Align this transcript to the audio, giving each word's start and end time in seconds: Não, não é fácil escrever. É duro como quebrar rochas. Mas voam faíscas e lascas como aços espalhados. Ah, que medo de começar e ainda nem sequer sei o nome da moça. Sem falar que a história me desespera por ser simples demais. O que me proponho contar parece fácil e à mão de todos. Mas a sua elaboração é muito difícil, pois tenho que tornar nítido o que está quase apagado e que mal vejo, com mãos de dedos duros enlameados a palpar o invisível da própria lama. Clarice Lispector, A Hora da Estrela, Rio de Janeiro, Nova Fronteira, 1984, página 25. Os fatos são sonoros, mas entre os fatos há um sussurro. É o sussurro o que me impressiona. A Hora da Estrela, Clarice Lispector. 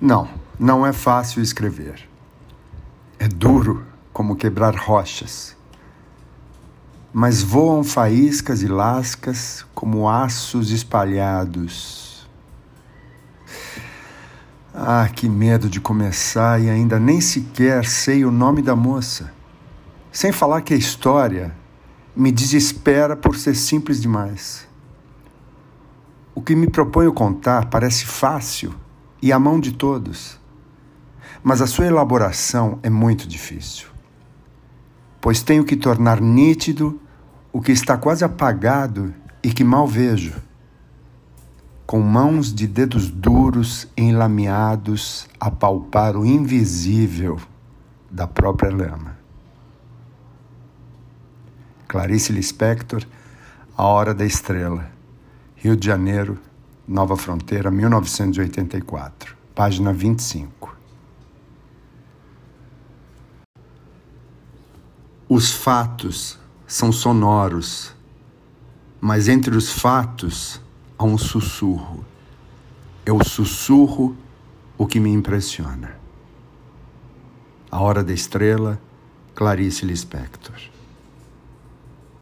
Não, 0.00 0.28
não 0.56 0.86
é 0.86 0.92
fácil 0.92 1.42
escrever. 1.42 2.08
É 3.18 3.26
duro 3.26 3.84
como 4.12 4.36
quebrar 4.36 4.76
rochas. 4.76 5.56
Mas 7.12 7.42
voam 7.42 7.82
faíscas 7.82 8.62
e 8.62 8.68
lascas 8.68 9.66
como 9.74 10.08
aços 10.08 10.70
espalhados. 10.70 12.28
Ah, 14.72 15.08
que 15.12 15.28
medo 15.28 15.68
de 15.68 15.80
começar 15.80 16.60
e 16.60 16.70
ainda 16.70 17.00
nem 17.00 17.20
sequer 17.20 17.84
sei 17.84 18.24
o 18.24 18.30
nome 18.30 18.62
da 18.62 18.76
moça. 18.76 19.32
Sem 20.12 20.30
falar 20.30 20.62
que 20.62 20.74
a 20.74 20.76
história 20.76 21.52
me 22.14 22.30
desespera 22.30 23.16
por 23.16 23.36
ser 23.36 23.56
simples 23.56 24.00
demais. 24.00 24.68
O 26.36 26.40
que 26.40 26.54
me 26.54 26.70
proponho 26.70 27.12
contar 27.12 27.66
parece 27.66 28.06
fácil 28.06 28.72
e 29.20 29.32
à 29.32 29.38
mão 29.38 29.58
de 29.58 29.72
todos. 29.72 30.38
Mas 31.42 31.60
a 31.60 31.66
sua 31.66 31.86
elaboração 31.86 32.78
é 32.82 32.90
muito 32.90 33.26
difícil, 33.28 33.88
pois 35.20 35.42
tenho 35.42 35.64
que 35.64 35.76
tornar 35.76 36.20
nítido 36.20 37.00
o 37.52 37.60
que 37.60 37.72
está 37.72 37.96
quase 37.96 38.24
apagado 38.24 39.14
e 39.42 39.52
que 39.52 39.64
mal 39.64 39.86
vejo, 39.86 40.34
com 41.86 42.00
mãos 42.00 42.52
de 42.52 42.66
dedos 42.66 43.08
duros 43.08 43.88
enlameados 43.96 45.26
a 45.40 45.50
palpar 45.50 46.16
o 46.16 46.26
invisível 46.26 47.40
da 48.10 48.26
própria 48.26 48.70
lama. 48.70 49.16
Clarice 51.86 52.32
Lispector, 52.32 53.02
A 53.74 53.84
Hora 53.84 54.12
da 54.12 54.26
Estrela, 54.26 54.90
Rio 55.56 55.74
de 55.74 55.86
Janeiro, 55.86 56.38
Nova 56.88 57.18
Fronteira, 57.18 57.70
1984, 57.70 59.36
página 59.54 59.92
25. 59.92 60.74
Os 65.28 65.52
fatos 65.52 66.38
são 66.66 66.90
sonoros, 66.90 67.94
mas 68.98 69.28
entre 69.28 69.54
os 69.54 69.70
fatos 69.70 70.62
há 70.96 71.04
um 71.04 71.18
sussurro. 71.18 72.06
É 73.04 73.12
o 73.12 73.22
sussurro 73.22 74.16
o 74.78 74.86
que 74.86 74.98
me 74.98 75.10
impressiona. 75.10 75.94
A 77.70 77.80
Hora 77.82 78.02
da 78.02 78.14
Estrela, 78.14 78.80
Clarice 79.34 79.84
Lispector. 79.84 80.77